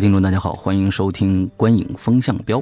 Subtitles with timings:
[0.00, 2.58] 位听众，大家好，欢迎收听《观影风向标》。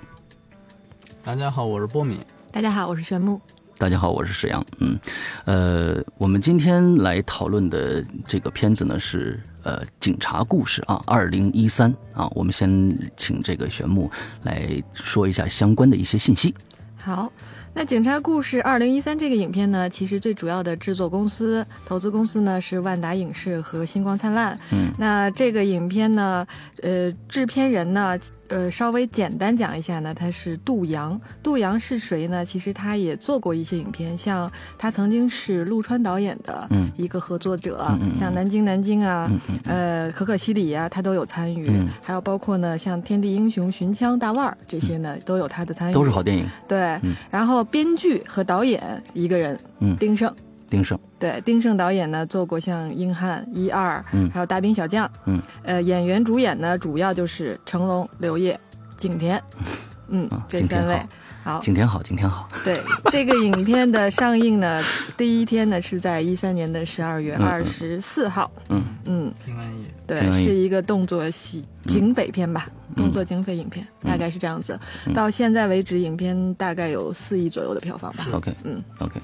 [1.23, 2.19] 大家好，我是波米。
[2.51, 3.41] 大家好，我是玄木。
[3.79, 4.67] 大家好，我是石阳。
[4.81, 4.99] 嗯，
[5.45, 12.27] 呃，我们今天来讨论的这个片子呢是呃《警察故事》啊，二零一三啊。
[12.35, 14.11] 我们先请这个玄木
[14.43, 16.53] 来说一下相关的一些信息。
[16.97, 17.33] 好。
[17.75, 24.59] 那《警察故事》二零一三这个影片呢，其实最主要的制作公司、投资公司呢是万达影视和星光灿烂。
[24.73, 26.47] 嗯，那这个影片呢，
[26.83, 28.19] 呃，制片人呢。
[28.49, 31.21] 呃，稍微简单讲一下呢，他是杜洋。
[31.43, 32.45] 杜洋是谁呢？
[32.45, 37.79] 其实他也做过一些影片，像他曾经是陆川导演的一个合作者，
[38.15, 39.31] 像《南京南京》啊，
[39.65, 41.71] 呃，《可可西里》啊，他都有参与。
[42.03, 45.93] 还有包括呢，像《天地英雄》《寻枪大腕儿》这些呢，都有他的参与。
[45.93, 46.47] 都是好电影。
[46.67, 46.99] 对，
[47.31, 49.59] 然后编剧和导演一个人，
[49.99, 50.33] 丁晟。
[50.69, 58.59] 丁晟对丁晟导演呢，做过像《硬汉》一二，嗯，还有《大兵小将》，嗯，呃，演员主演呢，主要就是成龙、刘烨、
[58.97, 59.43] 景甜，
[60.09, 61.01] 嗯，这三位。
[61.45, 62.47] 好，景甜好，景甜好。
[62.63, 62.79] 对
[63.11, 64.83] 这个影片的上映呢，
[65.17, 68.51] 第一天呢是在一三年的十二月二十四号。
[68.69, 69.87] 嗯嗯，平安夜。
[70.07, 74.79] 对，是一个动作喜警匪片吧，动作警匪影片，大概是这样子。
[75.15, 78.27] 到现在为止，影片大概有四亿左右的票房吧。
[78.33, 79.19] OK，嗯，OK。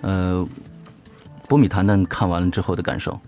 [0.00, 0.46] 呃，
[1.48, 3.18] 波米谈谈看完了之后的感受。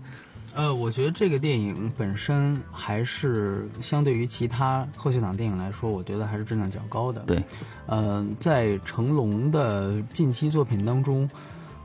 [0.55, 7.21] 呃，我觉得这个电影本身还是相对于其他贺岁档电影来说，我觉得还是质量较高的。
[7.21, 7.41] 对，
[7.85, 11.29] 呃，在成龙的近期作品当中，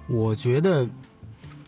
[0.09, 0.89] 我觉得，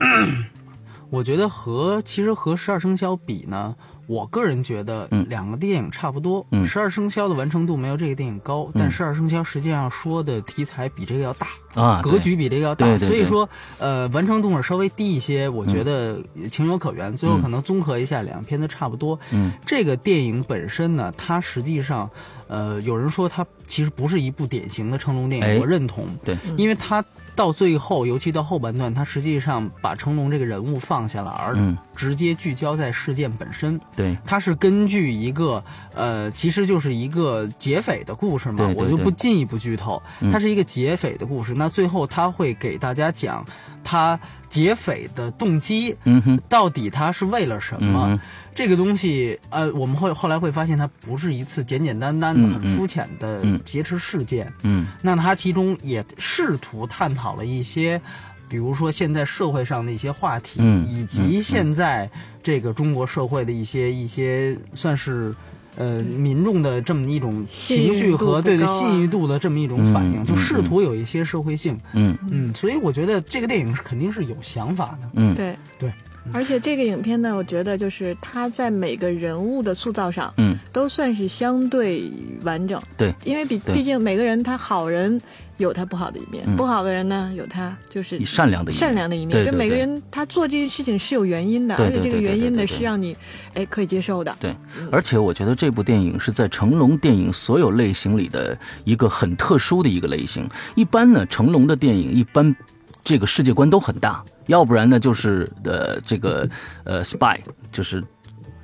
[1.10, 3.76] 我觉得和其实和十二生肖比呢。
[4.06, 6.46] 我个人觉得，两个电影差不多。
[6.64, 15.48] 十二生肖的完成度没有这个电影高，但十二生肖实际上说的题材比这个要大啊，格局比这个要大，所以说，呃，完成度是稍微低一些。
[15.48, 16.18] 我觉得
[16.50, 17.16] 情有可原。
[17.16, 19.18] 最后可能综合一下，两个片子差不多。
[19.30, 22.08] 嗯，这个电影本身呢，它实际上，
[22.48, 26.08] 呃，有人说它其实不是一部典型的成龙电影，我认同。
[26.24, 27.04] 对，因为它。
[27.36, 31.54] 到最后，尤其到后半段，他实际上把成龙这个人物放下了，而
[31.94, 33.78] 直接聚焦在事件本身。
[33.94, 35.62] 对，他是根据一个
[35.94, 40.02] 呃，其实就是一个劫匪的故事嘛，我就不进一步剧透。
[40.32, 43.44] 它是一个劫匪的故事，那最后他会给大家讲
[43.84, 44.18] 他
[44.48, 48.18] 劫匪的动机，嗯哼，到底他是为了什么？
[48.56, 54.50] 这个东西，呃，我们会后来会发现，它不是一次简简单单的、很肤浅的劫持事件。
[54.62, 58.00] 嗯，那它其中也试图探讨了一些，
[58.48, 62.10] 比如说现在社会上的一些话题，嗯以及现在
[62.42, 65.34] 这个中国社会的一些一些算是
[65.76, 71.78] 呃民众的这么一种情绪和对对信誉度的这么一种反应，就试图有一些社会性。
[71.92, 75.10] 嗯嗯，所以我觉得这个电影是肯定是有想法的。
[75.12, 75.92] 嗯，对对。
[76.32, 82.10] 而且这个影片呢，我觉得就是他在每个人物的塑造上，嗯，都算是相对
[82.42, 82.80] 完整。
[82.96, 85.20] 对，因为毕毕竟每个人他好人
[85.56, 89.46] 有他不好的一面，不好的人呢有他就是善良的善良的一面。
[89.46, 93.16] 就每个人他做这件事情是有原因的，而且这个原因呢是让你
[93.54, 94.36] 哎可以接受的。
[94.38, 94.54] 对，
[94.90, 100.46] 而且我觉得这部电影是在成龙电影所有类型里的一个很特殊的一个类型。
[100.74, 102.54] 一般呢，成龙的电影一般
[103.02, 104.22] 这个世界观都很大。
[104.46, 106.48] 要不然呢，就是呃这个
[106.84, 107.38] 呃 spy
[107.70, 108.02] 就是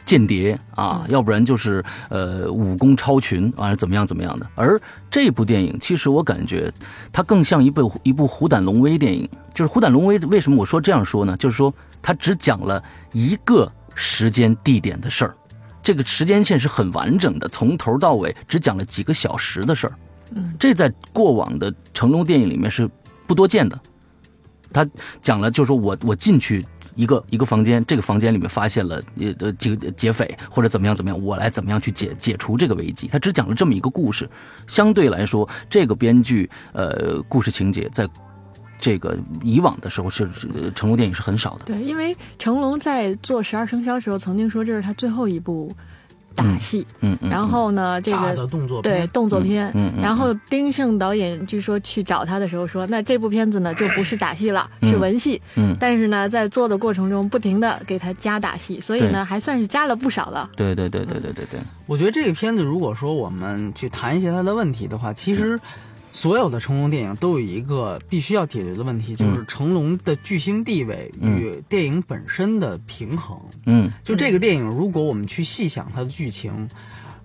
[0.04, 4.46] 间谍啊，要不然就是呃武功超群啊，怎么样怎么样的。
[4.54, 6.72] 而这部电影其实我感觉
[7.12, 9.28] 它更像一部一部虎胆龙威电影。
[9.54, 11.36] 就是虎胆龙威为什么我说这样说呢？
[11.36, 12.82] 就是说它只讲了
[13.12, 15.34] 一个时间地点的事儿，
[15.82, 19.92] 这个时间线是很完整的，从头到尾只讲了几个小时的事儿。
[20.34, 22.88] 嗯，这在过往的成龙电影里面是
[23.26, 23.78] 不多见的。
[24.72, 24.88] 他
[25.20, 26.64] 讲了，就是说我我进去
[26.94, 29.02] 一个一个房间，这个房间里面发现了
[29.40, 33.06] 呃几个劫匪或者怎么样怎么样，我来怎么样去解解除这个危机。
[33.06, 34.28] 他只讲了这么一个故事，
[34.66, 38.08] 相对来说，这个编剧呃故事情节在
[38.78, 40.28] 这个以往的时候是
[40.74, 41.64] 成龙电影是很少的。
[41.66, 45.72] 对，因为成龙在做十二生肖时候曾经说这是他最后一部。
[46.32, 55.40] 打戏，嗯嗯，然后呢，这个动作对，动作片，嗯嗯然后丁晟导演据说去找他的时候说，那这部片子呢就不是打戏了，嗯是文戏。
[55.56, 60.50] 嗯，但是呢，在做的过程中不停的给他加打戏，所以呢还算是加了不少了。
[60.56, 65.58] 对对对对对对对，我觉得这个片子，如果说我们去谈一些它的问题的话，其实
[66.12, 73.36] 所有的成龙电影都有一个必须要解决的问题，就是成龙的巨星地位与电影本身的平衡。
[73.66, 73.90] 嗯。
[74.04, 76.68] 就这个电影，如果我们去细想它的剧情，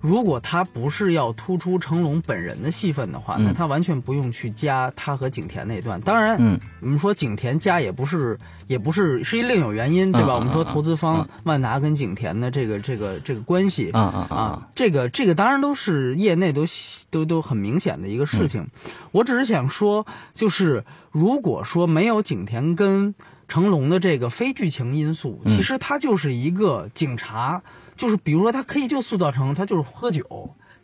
[0.00, 6.00] 如果他不是要突出成龙本人的戏份的话，嗯那他完全不用去加他和景甜那段。
[6.00, 10.34] 当然，嗯我们说景甜加也不是，也不是是一另有原因，对吧？
[10.34, 13.90] 我们说投资嗯方万达跟景甜的这个这个这个关系。
[13.90, 16.64] 啊啊啊啊，这个这个当然都是业内都
[17.10, 18.66] 都都很明显的一个事情。
[19.10, 23.14] 我只是想说，就是如果说没有景甜跟
[23.48, 27.60] 成龙的这个非剧情因素，嗯其实他就是一个警察，
[27.98, 30.24] 就是比如说他可以就塑造成他就是喝酒。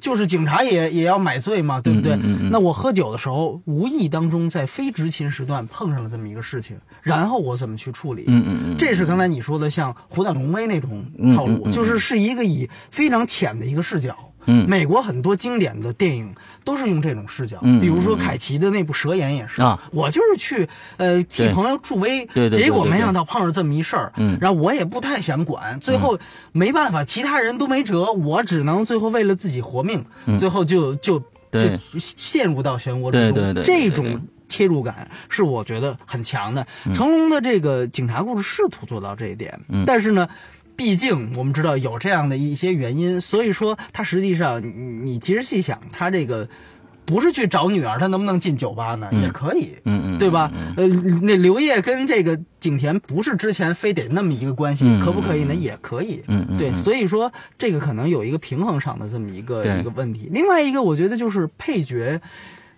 [0.00, 2.12] 就是警察也也要买醉嘛，对不对？
[2.12, 8.24] 嗯嗯嗯那我喝酒的时候，无意当中在非执勤时段碰上了这么一个事情，然后我怎么去处理？
[8.26, 14.14] 嗯嗯嗯，这是刚才你说的像《虎胆龙威》那种套路，就是是一个以非常浅的一个视角。
[14.46, 14.68] 嗯。
[14.68, 19.80] 美国很多经典的电影都是用这种视角，嗯比如说凯奇的那部《蛇眼》也是，啊。
[19.92, 22.48] 我就是去呃替朋友助威，对。
[22.48, 24.38] 对对结果没想到碰上这么一事儿，嗯。
[24.40, 26.18] 然后我也不太想管，最后
[26.52, 30.04] 没办法，其他人都没辙，我只能最后为了自己活命，
[30.38, 31.18] 最后就就
[31.50, 31.60] 就
[31.98, 34.20] 陷入到漩涡之中，对对对这种。
[34.46, 36.64] 切入感是我觉得很强的。
[36.94, 39.84] 成龙的这个警察故事试图做到这一点，嗯。
[39.84, 40.28] 但是呢，
[40.76, 46.48] 毕竟我们知道有这样的一些原因，所以说他实际上你你其实细想，他这个
[47.04, 49.08] 不是去找女儿，他能不能进酒吧呢？
[49.12, 49.76] 也可以。
[49.84, 50.50] 嗯嗯，对吧？
[50.76, 50.86] 呃，
[51.22, 55.54] 那刘烨跟这个景甜不是之前非得那么一个关系，嗯可不可以呢？
[55.54, 56.16] 也可以。
[56.16, 60.28] 对，嗯嗯对所以说这个可能有一个平衡上的这么一个一个问题。
[60.32, 62.20] 另外一个，我觉得就是配角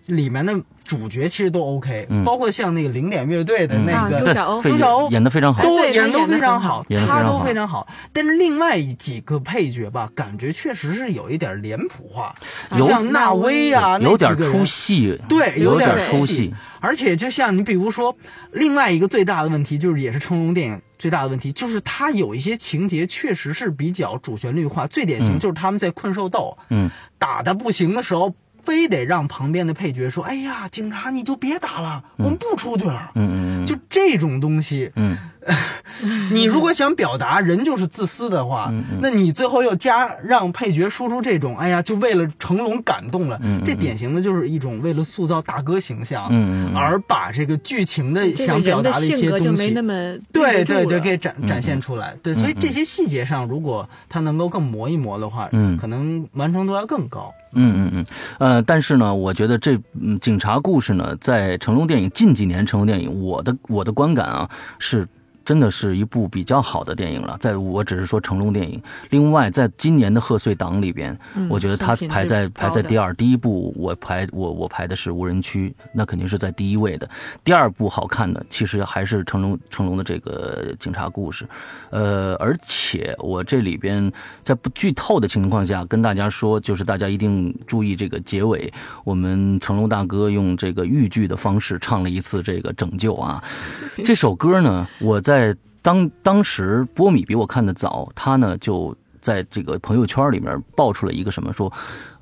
[0.07, 2.23] 里面的主角其实都 OK，、嗯。
[2.23, 4.61] 包括像那个零点乐队的那啊个、对周小欧。
[4.61, 5.09] 费周晓欧。
[5.11, 6.77] 演的非常好，都对演都非常好。
[6.77, 7.87] 好，他都非常好。
[8.11, 12.33] 但是另外几个配角吧，感觉确实是有一点脸谱化，
[12.77, 14.51] 有像纳威啊，那有点几个人。
[14.51, 16.33] 出戏，对，有点点出戏。
[16.33, 16.53] 戏。
[16.79, 18.15] 而且就像你比如说，
[18.51, 24.85] 另外一个最大的问题就是，也是成龙电影最大的问题，就是它有一些情节确实是比较主旋律化。
[24.85, 26.87] 最典型就是他们在困兽斗，嗯，
[27.17, 28.33] 打的不行的时候，
[28.67, 33.11] 非得让旁边的配角说：“哎呀，警察你就别打了，我们不出去了。
[33.15, 35.17] 嗯嗯嗯，就这种东西，嗯
[36.31, 38.71] 你如果想表达人就是自私的话，
[39.01, 46.29] 那你最后又加让配角说出这种，哎呀，就为了成龙感动了，这典型的就是一种为了塑造大哥形象，
[46.75, 49.81] 而把这个剧情的想表达的一些性格就东西没那。
[49.81, 49.93] 么
[50.31, 52.15] 对对对，给展展现出来。
[52.21, 57.33] 对，所以这些细节上，如果他能够更磨一磨的话，嗯可能完成度要更高。
[57.53, 58.05] 嗯嗯嗯，
[58.39, 65.07] 呃，但是呢，我觉得这嗯警察故事呢，在成龙电影近几年成龙电影，我的我的观感啊是。
[65.47, 68.83] 真的是一部比较好的电影了，在我只是说成龙电影。
[69.11, 73.13] 另外，在今年的贺岁档里边，嗯我觉得它是品质排在排在第二。
[73.13, 77.09] 第一部我排我我排的是无人区，那肯定是在第一位的。
[77.45, 81.47] 第二部好看的其实还是成龙成龙的这个警察故事，
[81.91, 84.11] 呃，而且我这里边
[84.43, 88.69] 在不剧透的情况下跟大家说，就是大家一定注意这个结尾，
[89.05, 93.41] 我们成龙大哥用这个豫剧的方式唱了一次这个拯救啊。
[94.03, 98.95] 这首歌呢，我在在当当时波米比我看的早，他呢就。
[99.19, 101.69] 在这个朋友圈里面爆出了一个什么说，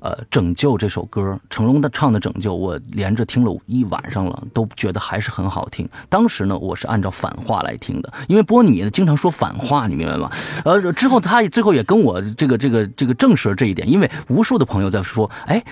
[0.00, 5.88] 呃，拯救这首歌，成龙的唱的拯救，我连着听了一晚上了，都觉得还是很好听。
[6.08, 10.28] 当时呢，我是按照反话来听的，因为波米呢经常说反话，你明白吗？
[10.64, 15.62] 呃，之后他最后也跟我这个这个这个证实了这一点，因为无数的朋友在说，哎。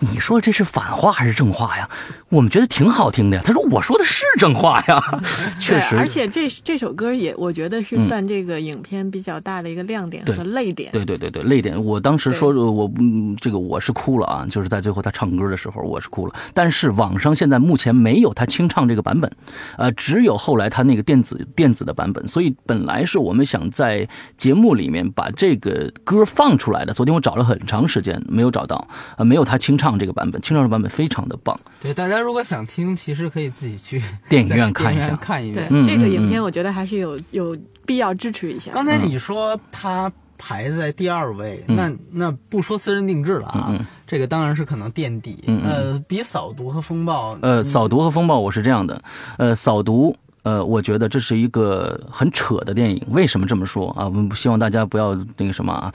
[0.00, 1.88] 你说这是反话还是正话呀？
[2.28, 3.42] 我们觉得挺好听的呀。
[3.44, 5.00] 他说我说的是正话呀，
[5.58, 10.90] 确实，而且这这首歌也，我觉得是嗯算这个影片比较大的一个亮点和泪点。
[10.92, 11.82] 对对对对，泪点。
[11.82, 16.34] 我当时说我嗯，这个我是哭了啊，就是在最后他唱歌的时候，我是哭了。
[16.52, 19.30] 但是网上现在目前没有他清唱这个版本，
[19.76, 22.26] 呃，只有后来他那个电子电子的版本。
[22.28, 28.86] 所以本来是我们想在节目里面把这个歌放出来的，昨天我找了很长时间没有找到，
[29.16, 31.56] 呃，没有他清唱这个版本，清唱的版本非常的棒。
[31.80, 38.72] 对，大家如果想听，其实可以自己去 电影院看一下看一对这个影片，我觉得还是有有必要支持一下。
[38.72, 45.44] 刚才你说他排在第二位，嗯那那不说私人定制了啊，这个当然是可能垫底。
[45.64, 49.00] 呃，比扫毒和风暴，呃，扫毒和风暴我是这样的，
[49.38, 50.16] 呃，扫毒。
[50.48, 53.04] 呃，我觉得这是一个很扯的电影。
[53.10, 54.06] 为什么这么说啊？
[54.06, 55.92] 我们希望大家不要那个什么啊，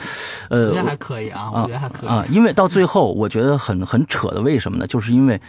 [0.49, 4.85] 呃，我觉得还可以啊，我觉得还可以啊，因为到最后我觉得很很扯的，为什么呢？
[4.85, 5.41] 就是因为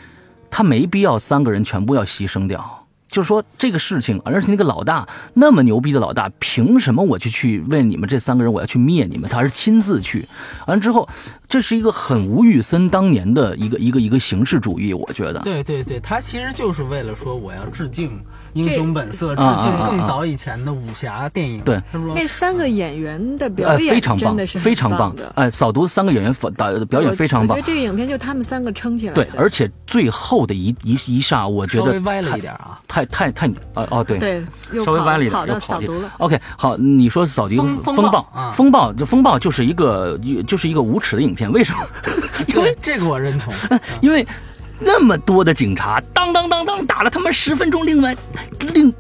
[0.51, 2.84] 他没必要三个人全部要牺牲掉。
[3.15, 9.31] 就是说这个事情，而且那个老大那么牛逼的老大，凭什么我就去为你们这三个人我要去灭你们？
[9.31, 10.27] 他是亲自去，
[10.67, 11.09] 完之后，
[11.49, 15.39] 这是一个很吴宇森当年的一个一个一个形式主义，我觉得。
[15.43, 18.11] 对对对，他其实就是为了说我要致敬
[18.55, 21.61] 《英雄本色》，致敬更早以前的武侠电影。
[21.61, 25.33] 对他说那三个演员的表呃，演非常棒真的是，非常棒的。
[25.37, 27.73] 哎，扫毒三个演员导表演非常棒我觉得。
[27.73, 29.15] 这个影片就他们三个撑起来。
[29.15, 32.81] 对，而且最后的一一一刹，我觉得稍微歪了太一点啊。
[32.89, 34.19] 太太太啊哦对。
[34.19, 34.45] 对，
[34.85, 36.13] 稍微跑歪了一点，跑到又跑毒了。
[36.19, 41.81] OK，好，你说扫地风暴啊风暴，这风暴就是一个就是一个无耻的影片，为什么？
[42.49, 43.53] 因为，这个我认同。
[44.01, 44.27] 因为
[44.79, 48.17] 那么多的警察，当当当当打了他们十分钟，另外
[48.73, 48.93] 另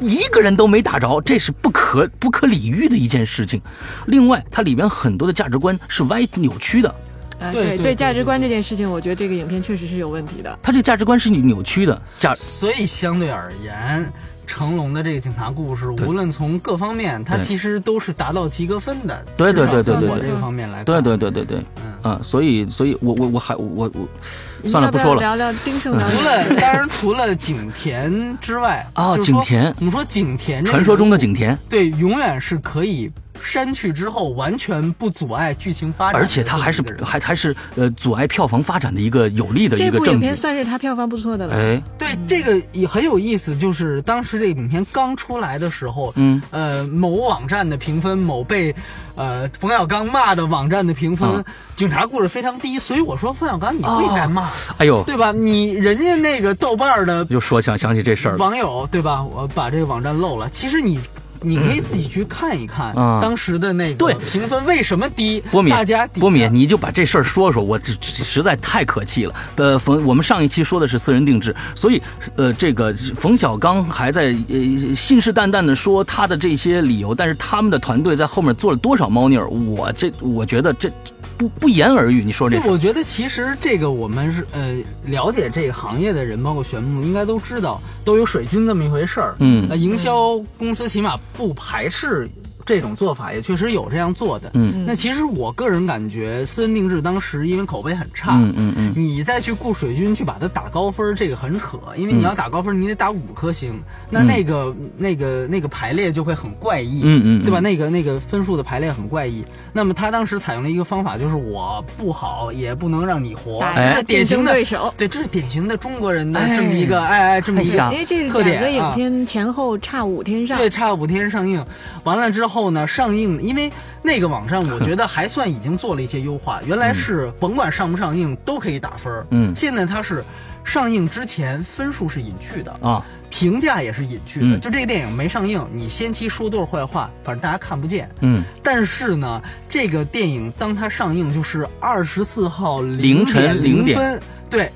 [0.00, 3.60] 一个人都没打着，这是不可不可理喻的一件事情。
[4.06, 6.94] 另外，它里边很多的价值观是歪扭曲的，
[7.40, 10.58] 哎对对对对价值观这件事情，我觉得这个影片确实是有问题的。
[10.62, 12.34] 他这价值观是扭曲的价。
[12.34, 14.12] 所以相对而言，
[14.46, 19.24] 成龙的这个警察故事，无论从各方面，他其实都是达到及格分的。
[19.36, 21.90] 对对对对对我这个方面来，对对对对对，嗯。
[22.02, 25.22] 啊，所以所以我我我还我我算了不不说了。
[25.22, 26.24] 要聊聊 丁晟导除演。
[26.24, 33.10] 了当然除了景甜之外，哦就是说景甜我们说景甜传说中的景甜，对，永远是可以
[33.42, 40.36] 删去之后完全不阻碍剧情发展而且它还是还还是呃阻碍票房发展的一个有利的一这部影片个证据。
[40.36, 41.54] 算是它票房不错的了。
[41.54, 48.74] 哎，对这个也很有意思，就是当时这个影片刚出来的时候，嗯，呃，某网站的评分，某被
[49.14, 51.44] 呃冯小刚骂的网站的评分，啊
[51.76, 55.32] 警察故事非常低，所以我说冯小刚你不应该骂，哎呦，对吧？
[55.32, 58.38] 你人家那个豆瓣的又说想想起这事儿了。
[58.38, 59.22] 网友，对吧？
[59.22, 61.00] 我把这个网站漏了，其实你。
[61.42, 69.34] 你可以自己去看一看嗯当时的那个对评分为什么低，波米大家，波米，你就把这事儿说说，我这这实在太可气了。
[69.56, 72.00] 呃，冯，我们上一期说的是私人定制，所以
[72.36, 80.90] 呃，这个冯小刚还在呃信誓旦旦的说他的这些理由，但是他们的团队在后面做了多少猫腻儿，我这我觉得这
[81.36, 82.22] 不不言而喻。
[82.22, 89.34] 你说这对，我觉得其实这个我们是呃了解这个行业的人，包括玄牧，应该都知道，都有水军这么一回事儿。
[89.38, 92.28] 嗯那营销公司起码不排斥
[92.64, 94.50] 这种做法，也确实有这样做的。
[94.54, 94.84] 嗯。
[94.86, 98.92] 那其实我个人感觉，私人定制当时因为口碑很差，嗯嗯嗯。
[98.96, 104.26] 你再去雇水军去把它打高分，这个很扯，因为你要打高分，你得打五颗星，那嗯。
[104.26, 107.42] 那个那个那个排列就会很怪异，嗯嗯嗯。
[107.42, 107.60] 对吧？
[107.60, 109.44] 那个那个分数的排列很怪异。
[109.72, 113.64] 那么他当时采用了一个方法，就是我不好也不能让你活，
[114.06, 114.92] 典型的对手。
[114.96, 116.56] 对，这是典型的中国人的哎。
[116.56, 117.92] 这么一个哎哎这么一个哎呀。
[117.92, 121.64] 因为这特点两个影啊片前后差五天上，对，差五天上映，
[122.04, 123.70] 完了之后呢，上映，因为
[124.02, 129.54] 那个网站我觉得还算已经做了一些优化， 原来是甭管上不上映都可以打分儿，嗯。
[129.54, 130.24] 现在它是
[130.64, 134.60] 上映之前分数是隐去的，啊，评价也是隐去的，嗯。
[134.60, 138.08] 就这个电影没上映，你先期说多少坏话，反正大家看不见。
[138.20, 138.42] 嗯。
[138.62, 143.98] 但是呢，这个电影当它上映就是二十四号凌晨零0点。
[143.98, 144.72] 分，对，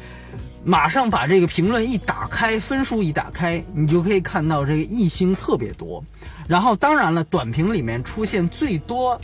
[0.64, 6.02] 马上把这个评论一打开，分数一打开，你就可以看到这个一星特别多。
[6.48, 9.20] 然后当然了，短评里面出现最多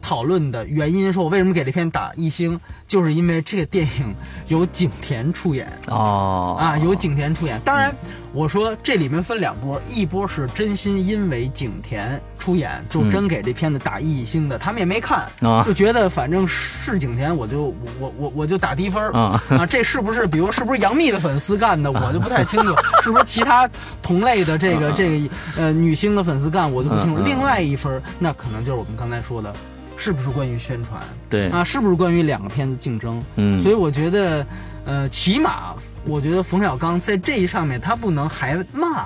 [0.00, 4.14] 讨论的原因，说我为什么给这片打一星，就是因为这个电影
[4.48, 5.66] 有景甜出演。
[5.88, 7.60] 哦啊，有景甜出演。
[7.64, 7.94] 当然，
[8.32, 23.66] 我说这里面分两波，一波是真心因为景甜出演，就真给这片子打一星的，他们也没看，啊就觉得反正是景甜，我就我我我就打低分儿啊这是不是比如是不是杨幂的粉丝干的，我就不太清楚， 是不是其他
[24.02, 27.22] 同类的这个这个呃女星的粉丝干，我就不清楚。
[27.22, 29.50] 另外一分儿，那可能就是我们刚才说的。
[29.96, 31.00] 是不是关于宣传？
[31.30, 33.22] 对啊，是不是关于两个片子竞争？
[33.36, 34.44] 嗯所以我觉得，
[34.84, 35.72] 呃，起码
[36.04, 39.04] 我觉得冯小刚在这一上面，他不能还骂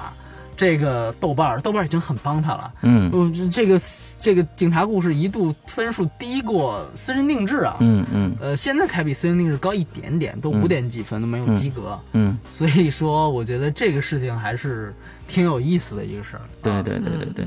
[0.59, 2.75] 这个豆瓣儿，豆瓣儿已经很帮他了。
[2.83, 3.09] 嗯。
[3.13, 3.81] 呃，这个
[4.21, 8.37] 这个警察故事一度分数低过私人定制啊，嗯嗯。
[8.41, 10.61] 呃，现在才比私人定制高一点点，都嗯。
[10.61, 11.97] 五点几分都没有及格。
[12.13, 14.93] 嗯，所以说，我觉得这个事情还是
[15.29, 16.43] 挺有意思的一个事儿。
[16.61, 17.47] 对对对对对，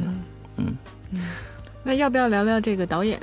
[0.56, 0.78] 嗯。
[1.12, 1.22] 嗯。
[1.84, 3.20] 那要不要聊聊这个导演？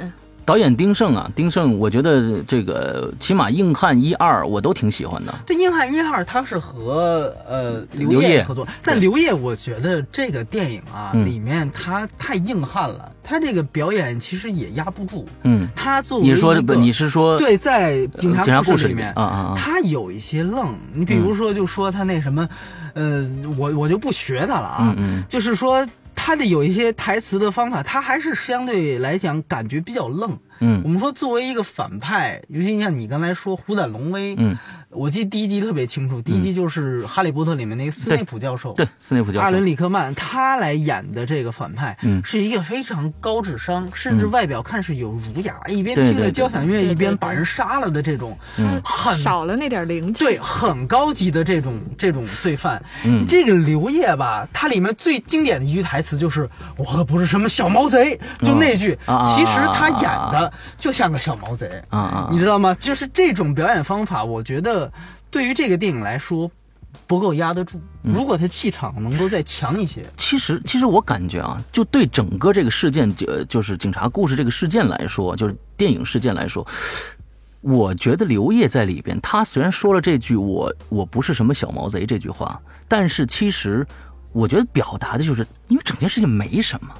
[0.48, 5.34] 导演丁晟啊，丁晟，我觉得这个起码硬汉一二我都挺喜欢的。
[5.44, 8.28] 对，硬汉一二他是和呃刘刘烨。
[8.36, 11.26] 烨合作，但刘烨我觉得这个电影啊、嗯。
[11.26, 15.28] 里面他太硬汉了，他这个表演其实也压不住。
[15.42, 16.54] 嗯，他作为你说？
[16.54, 19.54] 你是说对，在警察警察故事里里面啊啊啊。
[19.54, 20.74] 他有一些愣。
[20.94, 22.48] 你比如说，就说他那什么，
[22.94, 23.28] 呃，
[23.58, 24.96] 我我就不学他了啊，
[25.28, 25.86] 就是说
[26.28, 30.38] 他的有一些台词的方法，他还是相对来讲感觉比较愣。
[30.60, 30.82] 嗯。
[30.84, 34.56] 我们说作为一个反派，尤其像你刚才说虎胆龙威，嗯，
[34.90, 39.44] 我记得第一集特别清楚，第一集就是《哈利波特》里面那个斯内普教授，对，斯内普教授。
[39.44, 42.22] 阿伦里克曼他来演的这个反派，嗯。
[42.24, 48.80] 是一个非常高智商，甚至外表看是有儒雅，一边听着交响乐对对一边把人杀了的这种，嗯。
[48.84, 50.24] 很少了那点灵气。
[50.24, 52.82] 对，很高级的这种这种罪犯。
[53.04, 53.24] 嗯。
[53.28, 60.47] 这个刘烨吧，他里面最经典的一句台词就是“我可不是什么小毛贼”，就那句，其实他演的
[60.78, 62.74] 就像个小毛贼，啊啊你知道吗？
[62.80, 64.92] 就是这种表演方法，我觉得
[65.30, 66.50] 对于这个电影来说
[67.06, 67.80] 不够压得住。
[68.04, 68.12] 嗯。
[68.12, 76.66] 如果他气场能够再强一些，其实，其实我感觉啊，就对整个这个事件，就就是警察故事这个事件来说，就是电影事件来说，
[77.60, 83.86] 我觉得刘烨在里边，他虽然说了这句“我我不是什么小毛贼”这句话，但是其实
[84.32, 86.94] 我觉得表达的就是，因为整件事情没什么，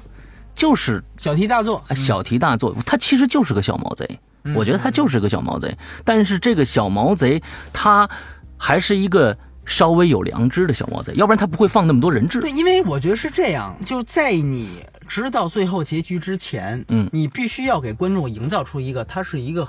[0.59, 4.19] 就是小题大做啊，小题大做，他其实就是个小毛贼。
[4.55, 8.09] 我觉得他就是个小毛贼，但是这个小毛贼他
[8.57, 12.41] 还是一个稍微有良知的小毛贼，要不然他不会放那么多人质。
[12.41, 19.65] 对，因为我觉得是这样，就在你知道最后结局之前，嗯你必须要给观众营造出一个他是一个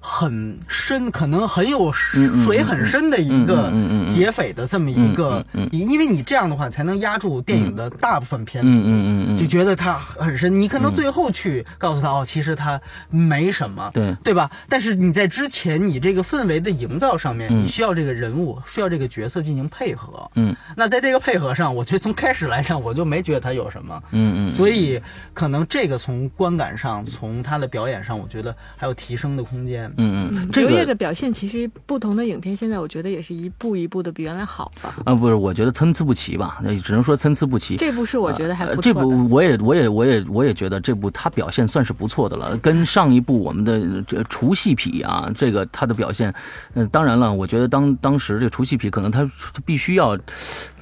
[0.00, 3.70] 很深，可能很有水很深的一个
[4.10, 8.70] 劫匪的这么一个因为你这样的话才能压住电影的大部分篇幅。
[8.70, 12.80] 嗯嗯嗯嗯就觉得他很深，你可能最后去告诉他、哦，其实他
[13.10, 14.50] 没什么，对对吧？
[14.68, 20.30] 但是你在之前，你这个氛围的营造上面，嗯你需要这个人物，需要这个角色进行配合。
[20.34, 24.02] 嗯那在这个配合上，我觉得从开始来讲，我就没觉得他有什么。
[24.12, 25.00] 嗯嗯，所以
[25.34, 29.89] 可能这个从观感上，从他的表演上，我觉得还有提升的空间。
[29.96, 34.94] 嗯嗯，这刘烨个的表现其实不同的影片，现在我觉得也是一步一步的比原来好吧。
[35.04, 37.76] 啊不是，我觉得参差不齐吧，那只能说参差不齐。
[37.76, 38.94] 这部是我觉得还不错这。
[38.94, 46.34] 部我也我也我也我也觉得这部他表现算是不错的了，跟上一部我们的这除戏痞啊，这个他的表现，
[46.74, 50.18] 嗯、当然了，我觉得当当时这个除戏痞可能他他必须要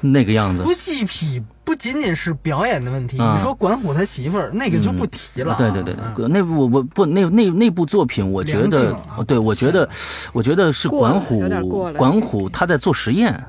[0.00, 0.62] 那个样子。
[0.62, 3.34] 不细痞不仅仅是表演的问题，啊。
[3.36, 5.54] 你说管虎他媳妇儿那个就不提了。
[5.54, 9.88] 啊、对对对嗯对，那部我我不那那那部作品，我觉得啊，对我觉得，
[10.32, 11.42] 我觉得是管虎
[11.96, 13.44] 管虎他在做实验。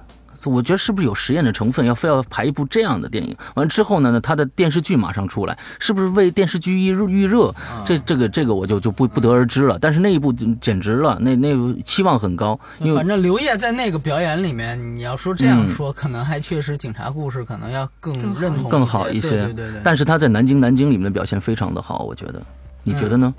[0.45, 1.85] 我觉得是不是有实验的成分？
[1.85, 3.35] 要非要拍一部这样的电影？
[3.55, 7.47] 完了之后呢，他的电视剧马上出来，是不是为电视剧预预热？
[7.49, 9.77] 啊这这个这个我就就不不得而知了。
[9.79, 19.29] 但是那一部简直了，那那期望很高，因为反正刘烨在那个表演里面，你要说这样嗯说，可能还确实警察故事可能要更认同更好一些。
[19.29, 19.81] 对对对对。
[19.83, 22.41] 但是他在南京南京里面的表现非常的好，我觉得，
[22.83, 23.33] 你觉得呢？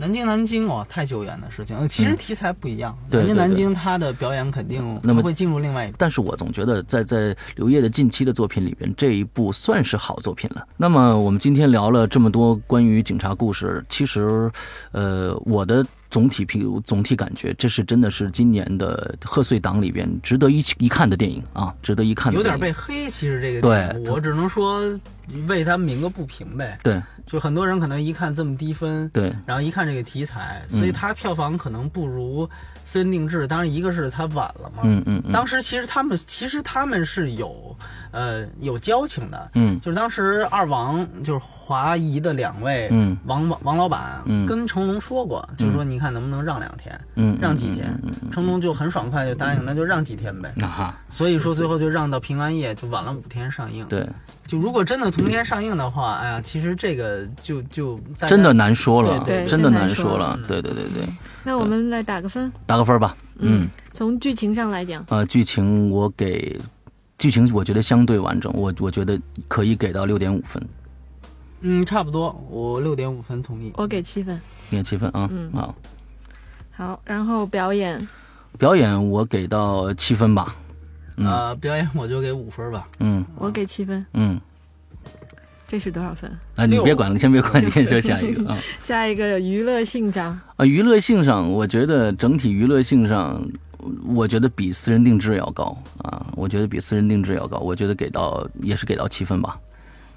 [0.00, 1.76] 南京南京哦，太久远的事情。
[1.76, 5.96] 呃其实题材不一样，嗯对南京对对南京他的表演肯定那么他会进入另外一个。
[5.98, 10.66] 但是我总觉得在在刘烨的近期的作品里边，这一部算是好作品了。
[10.78, 14.50] 那么我们今天聊了这么多关于警察故事，其实，
[14.92, 22.42] 呃，我的总体评总体感觉，这是真的是今年的贺岁档里边值得一一看的电影啊，值得一看的有。
[22.42, 24.82] 点被黑，其实这个对我只能说
[25.46, 26.78] 为他鸣个不平呗。
[26.82, 32.48] 对就很多人可能一看这么低分，对，然后一看这个题材，嗯所以他票房可能不如
[32.84, 33.46] 私人定制。
[33.46, 37.76] 当然，一个是它晚了嘛，嗯嗯嗯当时其实他们其实他们是有
[38.10, 47.94] 呃有交情的，嗯就是当时二王就是华谊的两位，嗯王王王老板，嗯跟成龙说过，就是说你看能不能让两天，嗯，让几天
[48.32, 50.50] 成龙就很爽快就答应，那就让几天呗。
[50.56, 54.08] 嗯啊哈，所以说最后就让到平安夜，就晚了五天上映。，对，
[54.46, 60.44] 就如果真的同天上映的话，哎呀，其实这个就就真的难说了，真的难说说了嗯。
[60.48, 61.06] 对对对对，
[61.44, 62.50] 那我们来打个分。
[62.64, 63.14] 打个分吧。
[63.38, 63.68] 嗯。
[63.92, 66.58] 从剧情上来讲，呃，剧情我给
[67.18, 70.62] 剧情，我觉得相对完整，我我觉得可以给到六点五分，
[71.60, 73.70] 嗯，差不多，我六点五分同意。
[73.76, 74.40] 我给七分。
[74.70, 75.28] 给七分啊。
[75.30, 75.74] 嗯好，
[76.72, 78.08] 好，然后表演
[78.58, 80.56] 表演我给到七分吧。
[81.16, 82.88] 嗯呃，表演我就给五分吧。
[82.98, 84.40] 嗯我给七分，嗯，
[85.68, 86.30] 这是多少分？
[86.56, 88.58] 啊，你别管了，先别管，你先说下一个啊。
[88.80, 93.38] 下一个娱乐性上，啊，娱乐性上，我觉得整体娱乐性上，
[94.06, 99.58] 我觉得比私人定制要高啊，我觉得比私人定制要高，我觉得给到也是给到七分吧。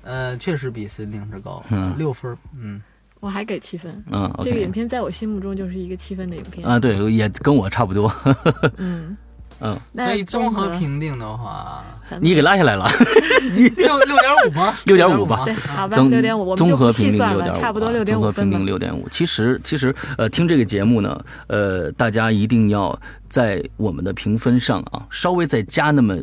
[0.03, 2.37] 呃，确实比森定制高嗯，六分。
[2.59, 2.81] 嗯，
[3.19, 4.03] 我还给七分。
[4.11, 6.67] 嗯这个影片在我心目中就是一个七分的影片。
[6.67, 8.13] 啊，对，也跟我差不多。
[8.77, 9.15] 嗯，
[9.61, 11.83] 嗯，所以综合合评定的话，
[12.19, 12.85] 你给拉下来了，
[13.77, 14.73] 六六点五吗？
[14.85, 18.51] 六点五吧对，好吧，综六点五，综合评定六点五，差不多六点综合评。
[18.51, 19.07] 定六点五。
[19.09, 26.17] 其实其实呃，听这个节目呢，呃，大家一定要在我们的评分上啊，稍微再加那么。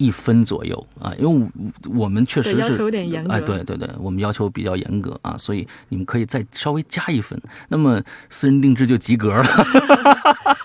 [0.00, 1.46] 一分左右啊，因为
[1.84, 9.44] 我我们确实是要求有点严格哎，对对对，我们要求比较严格啊，所以你们可以再稍微加一分，那么私人定制就及格了。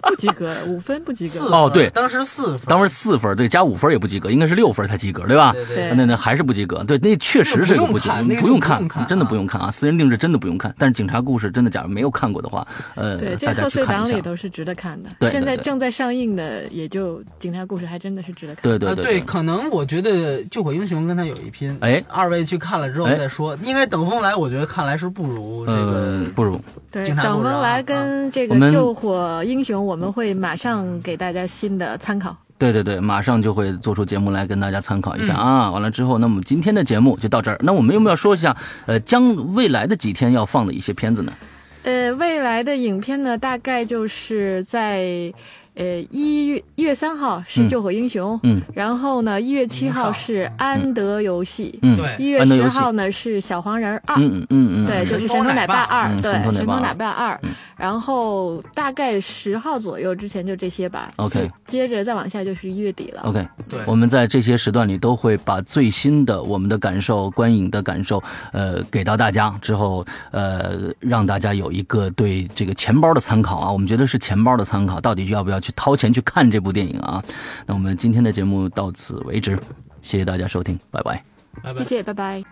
[0.08, 1.40] 不及格，五分不及格。
[1.48, 5.52] 哦对当时四分，当时四分，对，加五分也不及格，应该是六分才及格，对吧？
[5.52, 9.70] 对对那那还是不及格，对，那确实是一个及格，那个不不用看真的啊不用看啊！
[9.72, 13.86] 私人定制真的不用看，但是警察故事真的，假如没有看过的话，呃对，，这大家贺岁。
[13.86, 15.10] 档里头是值得看的。
[15.20, 18.64] 对对对现在正在上映的也就《警察故事》，还真的是值得看。
[18.64, 21.78] 对对呃，对，可能我觉得《救火英雄》跟他有一拼。
[21.82, 23.58] 哎二位去看了之后哎再说。
[23.64, 26.60] 应该等风来，我觉得看来是不如这个嗯，不如
[26.92, 32.36] 对，等风来跟这个救火英雄，我们会马上给大家新的参考。
[32.58, 35.72] 对对对，马上就会做出节目来跟大家参考一下嗯啊。
[35.72, 37.58] 完了之后，那么今天的节目就到这儿。
[37.62, 41.34] 那我们有没有说一下，呃，将未来的几天要放的一些片子呢？
[41.84, 45.34] 呃，未来的影片呢，大概就是在
[45.76, 48.62] 呃一月一月三号是嗯《救火英雄》，嗯。
[48.74, 52.16] 然后呢一月七号是《安德游戏》嗯，对。
[52.18, 63.22] 一月十号呢是《小黄人二》嗯嗯嗯嗯，对，嗯就是《神偷奶奶爸二》对，《嗯神偷奶爸二》嗯然后大概十号左右之前就这些吧 ok 接着再往下就是一月底了。
[63.24, 63.80] Ok 对。
[63.86, 68.22] 我们在这些时段里都会把最新的我们的感受观影的感受
[68.54, 73.72] 呃给到大家之后呃让大家有一个对这个钱包的参考啊。
[73.72, 77.24] 我们觉得是钱包的参考到底要不要去掏钱去看这部电影啊。
[77.66, 79.60] 那我们今天的节目到此为止
[80.02, 81.24] 谢谢大家收听拜拜。
[81.62, 81.84] 拜拜。
[81.84, 82.44] 谢拜拜。